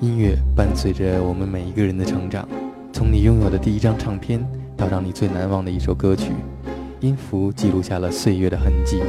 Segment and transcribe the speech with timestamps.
[0.00, 2.48] 音乐伴随着我们每一个人的成长，
[2.92, 4.40] 从你拥有的第一张唱片
[4.76, 6.30] 到让你最难忘的一首歌曲，
[7.00, 9.00] 音符记录下了岁月的痕迹。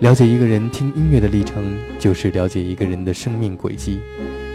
[0.00, 1.62] 了解一个人听音乐的历程，
[1.96, 4.00] 就是了解一个人的生命轨迹，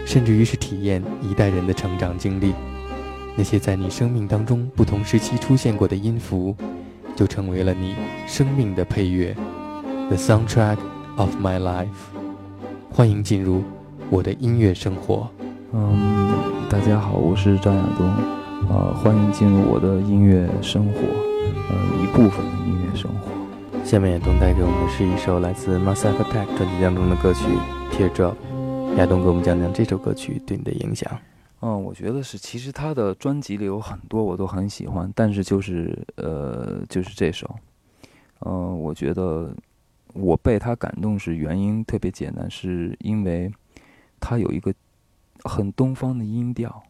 [0.04, 2.52] 甚至于是体验一代人的成长经历。
[3.34, 6.54] 那些在你生命当中不同时期出现过的音符，
[7.16, 7.94] 就成为了你
[8.26, 9.34] 生命的配乐
[10.08, 10.76] ，The soundtrack
[11.16, 11.86] of my life。
[12.90, 13.62] 欢迎进入
[14.10, 15.28] 我的音乐生活。
[15.72, 16.32] 嗯，
[16.70, 18.06] 大家好，我是张亚东，
[18.70, 21.00] 呃，欢迎进入我的音乐生活，
[21.68, 23.84] 呃，一部分的音乐生活。
[23.84, 27.44] 下面亚东带给我们的是一首来自 Massive Attack 专辑当中的歌曲
[27.92, 28.34] 《Teardrop》。
[28.96, 31.10] 亚东给我们讲讲这首歌曲对你的影响。
[31.60, 37.54] 嗯，我觉得是，其实他的专辑里有很多我都很喜欢，但是就是呃，就是这首，
[38.46, 39.50] 嗯，我觉得
[40.14, 43.52] 我被他感动是原因特别简单，是因为
[44.20, 44.72] 它有一个
[45.44, 46.82] 很东方的音调。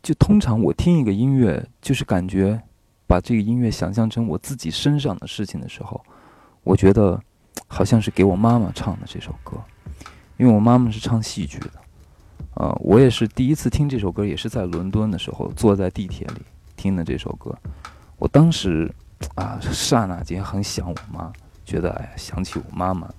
[0.00, 2.62] 就通常我听一个音乐，就是感觉
[3.06, 6.00] 把这个音乐想象成我自己身上的事情的时候，
[6.62, 7.20] 我觉得
[7.66, 9.56] 好像是给我妈妈唱的这首歌，
[10.36, 11.70] 因为我妈妈是唱戏剧的。
[12.54, 16.42] 呃，我也是第一次听这首歌，也是在伦敦的时候，坐在地铁里
[16.76, 17.56] 听的这首歌。
[18.16, 18.92] 我当时
[19.34, 21.32] 啊，刹那间很想我妈，
[21.64, 23.12] 觉得哎呀，想起我妈妈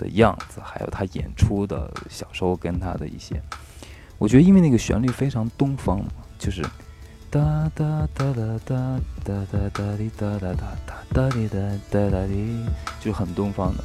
[0.00, 3.40] 的样子，还有他演出的小时候跟他的一些。
[4.16, 6.06] 我觉得因为那个旋律非常东方嘛，
[6.38, 6.62] 就是
[7.30, 11.58] 哒哒哒哒哒哒哒哒滴哒哒哒哒哒滴哒
[11.90, 12.64] 哒哒滴，
[12.98, 13.84] 就很东方的。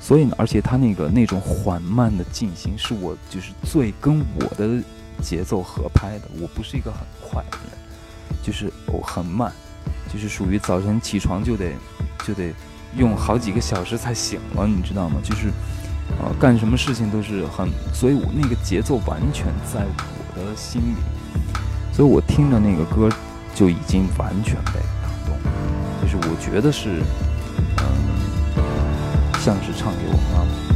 [0.00, 4.82] 所以呢，而且他那个那种缓慢的进行，是我就是最跟我的
[5.20, 6.28] 节奏合拍的。
[6.40, 7.78] 我不是一个很快的人，
[8.42, 9.52] 就是我很慢，
[10.12, 11.72] 就是属于早晨起床就得
[12.24, 12.52] 就得
[12.96, 15.16] 用好几个小时才醒了，你知道吗？
[15.22, 15.48] 就是
[16.18, 20.96] 呃干什么事情都是很，所以我那个节奏完全在我的心里，
[21.92, 23.08] 所以我听着那个歌
[23.54, 25.36] 就已经完全被打动，
[26.02, 27.02] 就是我觉得是。
[27.78, 28.00] 嗯
[29.42, 30.69] 像是唱给我妈妈。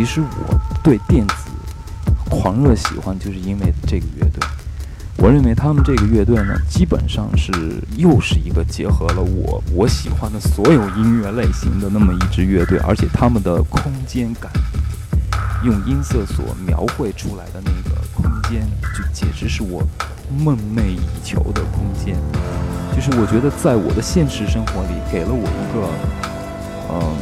[0.00, 1.50] 其实我对电子
[2.30, 4.40] 狂热喜欢，就是因为这个乐队。
[5.18, 7.52] 我认为他们这个乐队呢，基本上是
[7.98, 14.50] 又是一个结合了我我喜欢的所有音乐类型的那么一支乐队，而且他们的空间感，
[15.64, 18.66] 用音色所描绘出来的那个空间，
[18.96, 19.86] 就简直是我
[20.34, 22.16] 梦寐以求的空间。
[22.94, 25.86] 就是我觉得在我的现实生活里，给了我一个，
[26.88, 27.16] 嗯，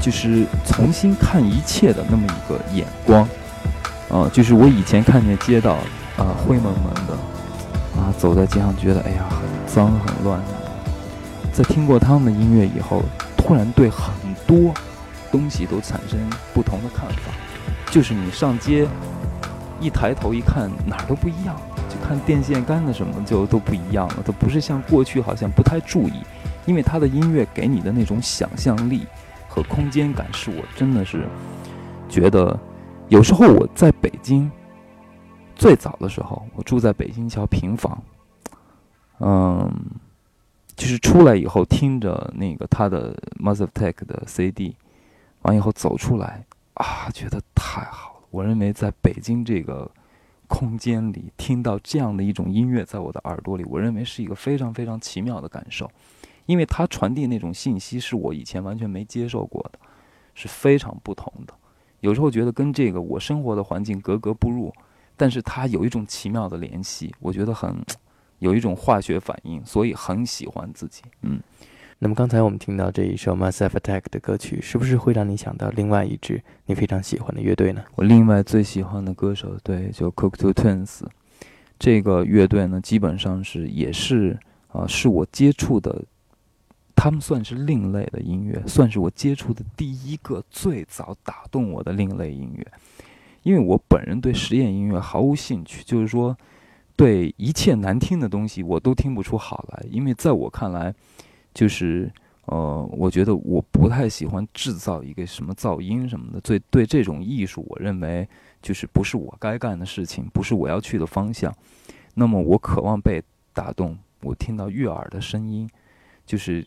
[0.00, 3.28] 就是重新看一切的那么一个眼光，
[4.08, 5.76] 啊，就是我以前看见街道。
[6.18, 7.12] 啊，灰蒙蒙的，
[7.96, 9.38] 啊，走在街上觉得哎呀很
[9.72, 10.42] 脏很乱。
[11.52, 13.04] 在听过他们的音乐以后，
[13.36, 14.12] 突然对很
[14.44, 14.74] 多
[15.30, 16.18] 东西都产生
[16.52, 17.30] 不同的看法。
[17.92, 18.84] 就是你上街
[19.80, 21.54] 一抬头一看，哪儿都不一样，
[21.88, 24.16] 就看电线杆子什么就都不一样了。
[24.26, 26.14] 它不是像过去好像不太注意，
[26.66, 29.06] 因为他的音乐给你的那种想象力
[29.64, 31.26] 空间感，是我真的是
[32.08, 32.58] 觉得
[33.08, 34.50] 有时候我在北京。
[35.60, 38.00] 最早的时候，我住在北京桥平房，
[39.18, 39.68] 嗯，
[40.76, 43.12] 就是出来以后听着那个他的
[43.42, 44.76] Massive Tech 的 CD，
[45.42, 46.44] 完以后走出来
[46.74, 48.26] 啊，觉得太好了。
[48.30, 49.90] 我认为在北京这个
[50.46, 55.90] 空间里听到这样的一种音乐，在我的耳朵里，我认为是一个非常非常奇妙的感受，
[56.48, 59.78] 因为它传递那种信息是我以前完全没接受过的，
[60.34, 61.54] 是非常不同的。
[62.00, 64.74] 有时候觉得跟这个我生活的环境格格不入。
[65.20, 67.74] 但是它有一种奇妙的联系，我觉得很
[68.38, 71.02] 有一种化学反应，所以很喜欢自己。
[71.22, 71.40] 嗯，
[71.98, 77.82] 那么刚才我们听到这一首 Massive Attack 的歌曲，是不是会让你想到另外一支你非常喜欢的乐队呢？
[77.96, 81.00] 我另外最喜欢的歌手，对，就 Cocteau Twins
[81.80, 86.04] 这个乐队呢，基本上是也是啊，是我接触的，
[86.98, 92.66] 他们算是另类的音乐，算是我接触的第一个最早打动我的另类音乐。
[93.44, 96.36] 因为我本人对实验音乐毫无兴趣，就是说，
[96.96, 99.86] 对一切难听的东西我都听不出好来。
[99.88, 100.92] 因为在我看来，
[101.54, 102.10] 就是
[102.46, 106.40] 呃，我觉得我不太喜欢制造一个什么噪音什么的。
[106.40, 108.28] 对对，这种艺术，我认为
[108.60, 111.54] 就是不是我该干的事情，不是我要去的方向。
[112.14, 113.22] 那么我渴望被
[113.54, 115.70] 打动，我听到悦耳的声音，
[116.26, 116.66] 就是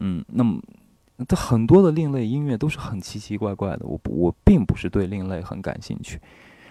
[0.00, 0.60] 嗯，那么。
[1.26, 6.20] 它很多的另类音乐都是很奇奇怪怪的，我不我并不是对另类很感兴趣。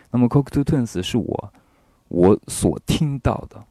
[0.10, 1.54] 那么 Cocteau Twins 是我
[2.08, 3.62] 我所听到的，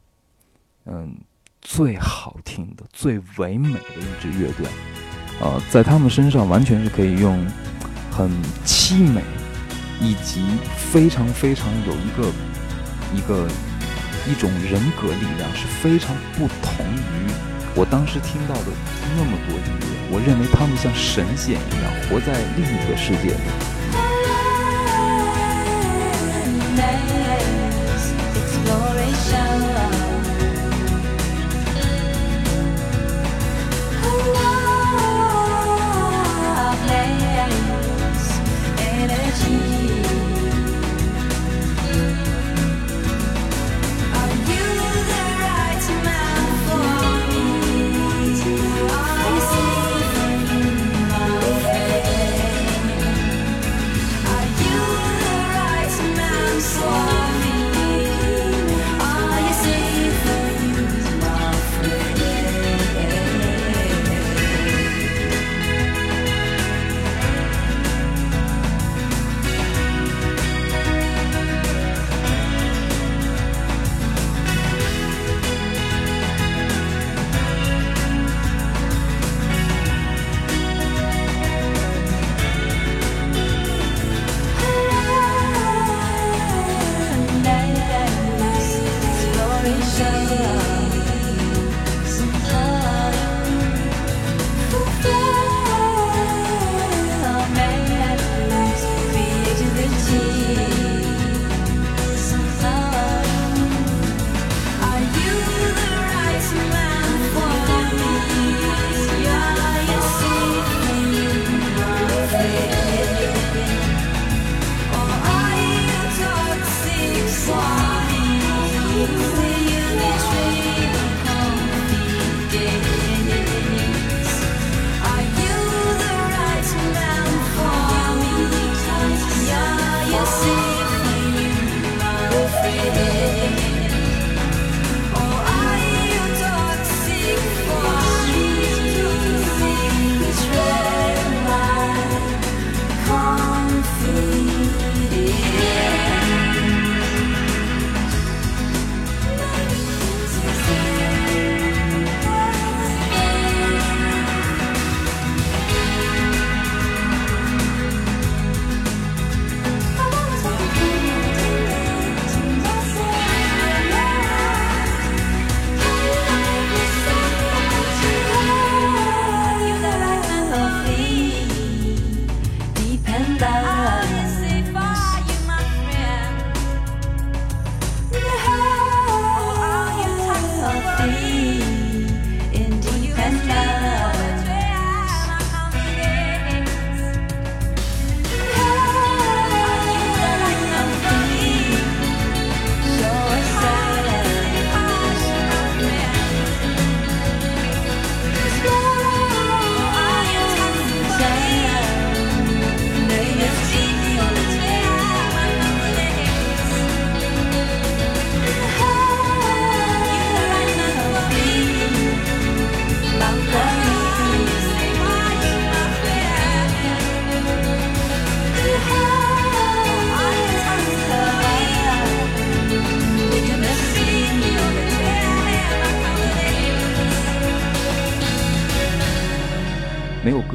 [0.85, 1.17] 嗯，
[1.63, 4.67] 最好听的、最唯美的一支乐队。
[5.41, 7.43] 呃，在他们身上完全是可以用
[8.11, 8.29] 很
[8.63, 9.23] 凄美
[9.99, 10.45] 以及
[10.91, 12.31] 非常非常有一个
[13.15, 13.47] 一个
[14.29, 17.31] 一种人格力量，是非常不同于
[17.77, 18.71] 我当时听到的
[19.15, 19.97] 那么多音乐。
[20.09, 23.66] 我认为他们像神仙一样活在另一个世界里。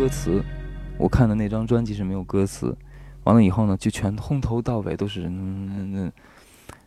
[0.03, 0.43] 歌词。
[0.99, 2.77] 我看的那张专辑是没有歌词，
[3.23, 6.13] 完了以后呢，就全从头到尾都是嗯嗯嗯，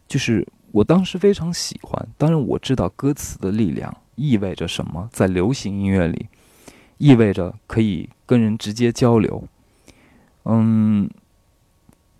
[0.05, 2.09] 就是我当时非常喜欢。
[2.17, 6.27] 当然我知道歌词的力量意味着什么，在流行音乐里，
[6.97, 9.47] 意味着可以跟人直接交流。
[10.43, 11.09] 嗯，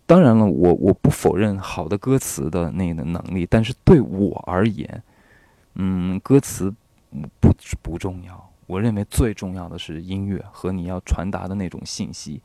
[0.06, 5.04] 当然了，我我不否认好的歌词的那个能力，但是对我而言，
[5.74, 6.74] 嗯，歌词
[7.42, 8.50] 不不重要。
[8.67, 12.41] 我认为最重要的是音乐和你要传达的那种信息。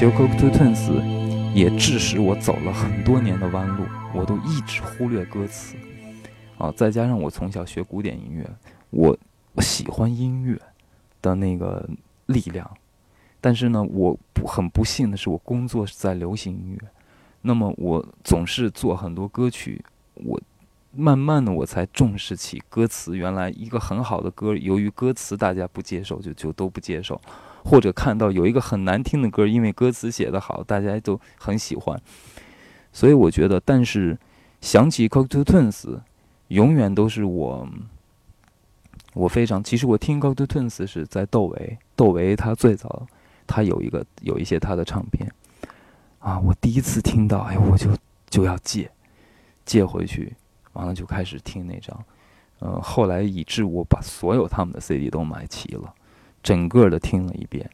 [0.00, 5.76] Joke to Twins 也致使我走了很多年的弯路，我都一直忽略歌词
[6.56, 6.72] 啊。
[6.74, 8.50] 再加上我从小学古典音乐，
[8.88, 9.14] 我
[9.58, 10.58] 喜欢音乐
[11.20, 11.86] 的那个
[12.24, 12.66] 力量。
[13.42, 16.88] 但是呢，我不很不幸的是，我工作是在流行音乐，
[17.42, 20.40] 那么我总是做很多歌曲，我
[20.92, 23.18] 慢慢的我才重视起歌词。
[23.18, 27.20] 原来一个很好的歌，由于歌词大家不接受，就就都不接受。
[27.64, 32.00] 或者看到有一个很难听的歌，因为歌词写得好，大家都很喜欢。
[32.92, 34.18] 所以我觉得，但是
[34.60, 36.00] 想起 c o c t o Twins，
[36.48, 37.68] 永远都是我
[39.14, 43.06] 我非常，其实我听 Go To Twins 是在窦唯，窦唯他最早，
[43.46, 45.32] 他有一个有一些他的唱片，
[46.18, 47.90] 啊，我第一次听到，哎，我就
[48.28, 48.90] 就要借，
[49.64, 50.32] 借回去，
[50.72, 52.04] 完了就开始听那张，
[52.60, 55.94] 呃，后来以致我把所有他们的 CD 都买齐了，
[56.42, 57.68] 整个的听了一遍。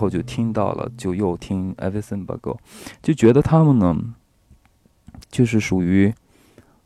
[0.00, 2.58] 后就听到了，就又听 Everything But Go，
[3.02, 4.14] 就觉得他们呢，
[5.30, 6.12] 就是属于，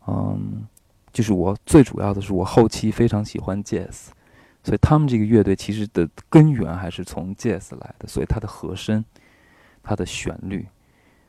[0.08, 0.66] 嗯，
[1.12, 4.08] 就是我最主要的是我后期非常喜欢 Jazz，
[4.64, 9.04] 所以他们这个乐队其实的根源还是从 Jazz 来的，所以它的和声、
[9.82, 10.66] 它的旋律，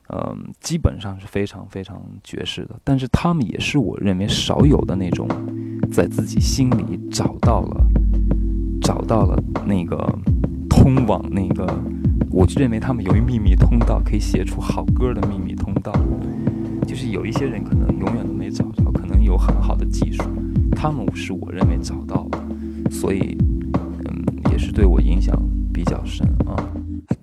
[0.08, 2.78] 嗯，基本上是非常非常爵士的。
[2.82, 5.28] 但是他们也是我认为少有的那种，
[5.92, 7.86] 在自己心里找到了，
[8.82, 9.96] 找到了那个。
[10.86, 11.66] 通往那个，
[12.30, 15.92] 我就认为他们有一秘密通道，可以写出好歌的秘密通道。
[16.86, 20.22] 就是有一些人可能永远都没找着，可能有很好的技术，
[20.76, 22.38] 他们是我认为找到了，
[22.88, 23.36] 所以，
[23.74, 25.36] 嗯，也是对我影响
[25.72, 26.54] 比较深啊。
[27.08, 27.16] I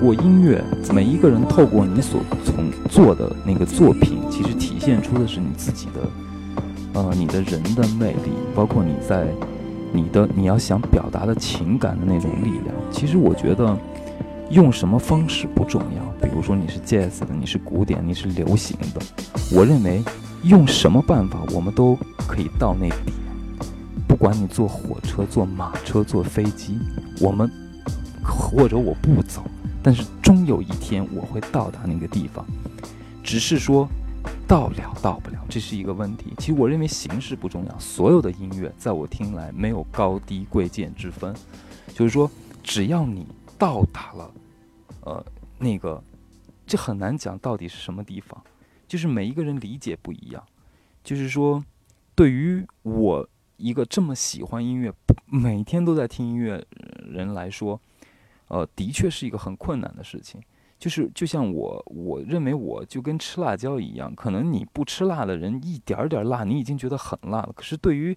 [0.00, 6.00] 过音乐，每一个人透过你所从做的那个作品，其实体现出的是你自己的，
[6.94, 9.26] 呃，你的人的魅力，包括你在
[9.92, 12.74] 你的你要想表达的情感的那种力量。
[12.90, 13.76] 其实我觉得
[14.48, 19.02] 用什么方式不重要，比如说你是 jazz 的，你是古典，你是流行的，
[19.54, 20.02] 我认为
[20.44, 21.94] 用什么办法，我们都
[22.26, 22.98] 可以到那点。
[24.08, 26.78] 不管你坐火车、坐马车、坐飞机，
[27.20, 27.50] 我们
[28.24, 29.42] 或者我不走，
[29.82, 32.44] 但是终有一天我会到达那个地方。
[33.22, 33.88] 只是说
[34.46, 36.32] 到了到不了，这是一个问题。
[36.38, 41.34] 其实我认为形式不重要，所有的音乐在我听来没有高低贵贱之分，
[41.94, 42.30] 就是说
[42.62, 43.26] 只要你
[43.58, 44.30] 到达了，
[45.02, 45.24] 呃，
[45.58, 46.02] 那个
[46.66, 48.42] 这很难讲到底是什么地方，
[48.88, 50.42] 就是每一个人理解不一样。
[51.04, 51.64] 就是说，
[52.14, 53.28] 对于我。
[53.62, 54.90] 一个这么喜欢音乐、
[55.26, 56.64] 每天都在听音乐
[57.04, 57.78] 人来说，
[58.50, 60.38] 呃，的确是一个很困难的事情。
[60.78, 67.52] 就是就像我，我认为我就跟吃辣椒一样，可能你不吃辣的人一点点辣，你已经觉得很辣了。
[67.54, 68.16] 可是对于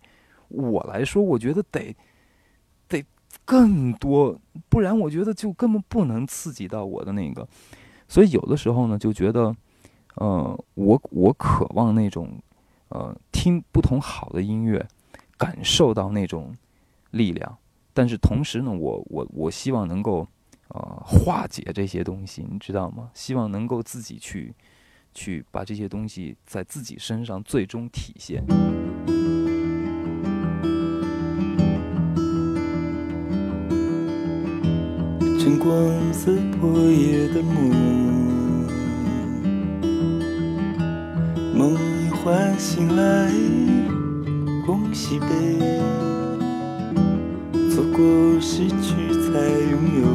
[0.50, 1.96] 我来说，我觉得得
[2.88, 3.04] 得
[3.46, 7.48] 更多，不然我觉得就根本不能刺激到我的那个。
[8.08, 9.56] 所以有的时候呢，就觉得，
[10.16, 12.30] 呃，我我渴望那种，
[12.90, 14.86] 呃，听不同好的音乐。
[15.36, 16.56] 感受到那种
[17.12, 17.58] 力量，
[17.94, 20.28] 但是同时呢，我我我希望能够
[20.70, 23.10] 呃化解这些东西，你知道吗？
[23.14, 24.54] 希望能够自己去
[25.14, 28.44] 去把这些东西在自己身上最终体现。
[35.40, 37.70] 晨光撕破夜的梦，
[41.54, 43.30] 梦一唤醒来。
[44.66, 45.26] 恭喜杯，
[47.74, 48.06] 错过
[48.40, 49.40] 失去才
[49.72, 50.06] 拥有，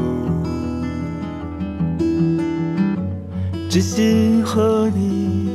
[3.69, 5.51] 只心和你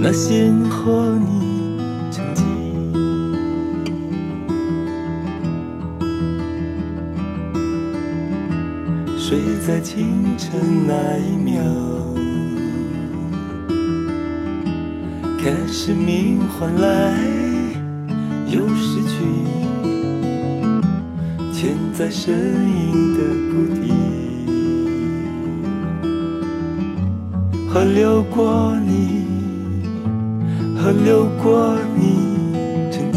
[0.00, 1.78] 那心和你
[2.10, 2.44] 曾经，
[9.16, 11.62] 睡在清晨那一秒，
[15.38, 17.14] 看生命换来。
[18.48, 19.14] 又失去
[21.62, 23.20] 潜在身影的
[23.52, 23.86] 谷底，
[27.68, 29.22] 河流过你，
[30.76, 32.02] 河流过你
[32.90, 33.12] 曾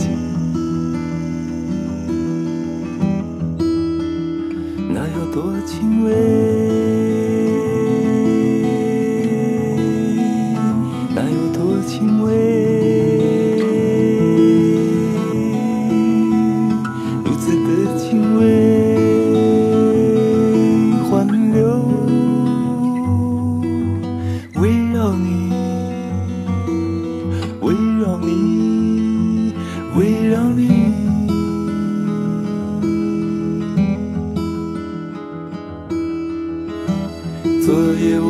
[37.65, 38.29] 昨夜我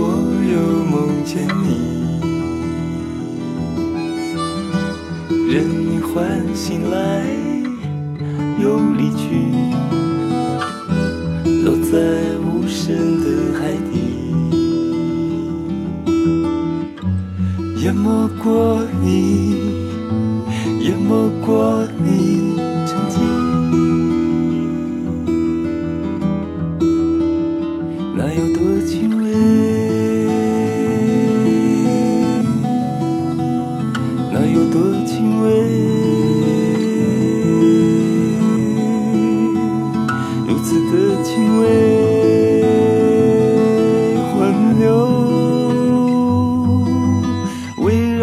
[0.50, 0.96] 又梦
[1.26, 1.68] 见你，
[5.54, 6.96] 任你唤醒来，
[8.64, 9.26] 又离去。
[11.66, 11.92] 落在
[12.40, 13.26] 无声的
[13.60, 13.94] 海底。
[17.84, 19.12] 淹没过你，
[20.80, 21.85] 淹没过。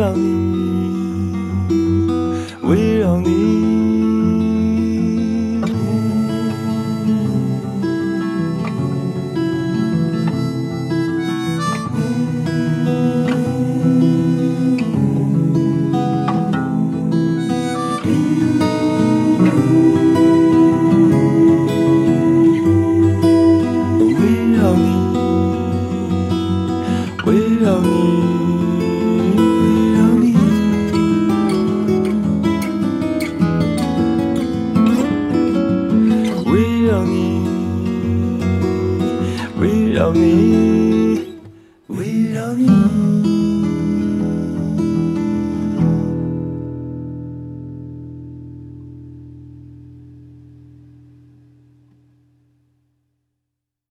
[0.03, 1.71] 绕你，
[2.63, 3.72] 围绕你。